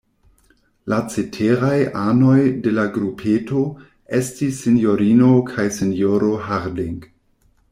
La 0.91 0.97
ceteraj 1.15 1.75
anoj 2.03 2.37
de 2.67 2.73
la 2.79 2.85
grupeto 2.95 3.61
estis 4.21 4.63
sinjorino 4.65 5.31
kaj 5.51 5.67
sinjoro 5.77 6.33
Harding. 6.49 6.99